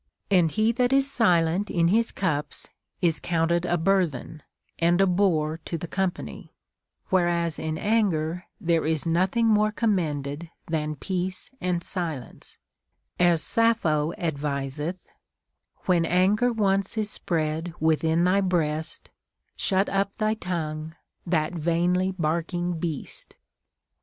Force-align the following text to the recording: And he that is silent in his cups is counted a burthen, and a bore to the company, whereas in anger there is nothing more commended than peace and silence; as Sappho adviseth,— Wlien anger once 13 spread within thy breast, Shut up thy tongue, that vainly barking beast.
And 0.31 0.49
he 0.49 0.71
that 0.71 0.91
is 0.91 1.11
silent 1.11 1.69
in 1.69 1.89
his 1.89 2.11
cups 2.11 2.67
is 3.03 3.19
counted 3.19 3.67
a 3.67 3.77
burthen, 3.77 4.41
and 4.79 4.99
a 4.99 5.05
bore 5.05 5.59
to 5.65 5.77
the 5.77 5.87
company, 5.87 6.55
whereas 7.09 7.59
in 7.59 7.77
anger 7.77 8.45
there 8.59 8.83
is 8.83 9.05
nothing 9.05 9.45
more 9.45 9.69
commended 9.69 10.49
than 10.65 10.95
peace 10.95 11.51
and 11.61 11.83
silence; 11.83 12.57
as 13.19 13.43
Sappho 13.43 14.11
adviseth,— 14.17 15.05
Wlien 15.85 16.07
anger 16.07 16.51
once 16.51 16.93
13 16.95 17.03
spread 17.03 17.73
within 17.79 18.23
thy 18.23 18.41
breast, 18.41 19.11
Shut 19.55 19.87
up 19.87 20.17
thy 20.17 20.33
tongue, 20.33 20.95
that 21.27 21.53
vainly 21.53 22.09
barking 22.11 22.79
beast. 22.79 23.35